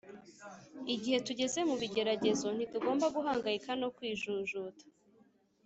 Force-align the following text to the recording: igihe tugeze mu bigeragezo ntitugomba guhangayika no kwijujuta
igihe 0.93 1.17
tugeze 1.27 1.59
mu 1.69 1.75
bigeragezo 1.81 2.47
ntitugomba 2.55 3.05
guhangayika 3.15 3.71
no 3.81 3.89
kwijujuta 3.95 4.83